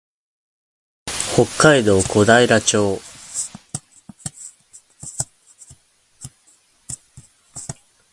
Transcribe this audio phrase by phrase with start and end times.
[1.35, 2.99] 北海道古平町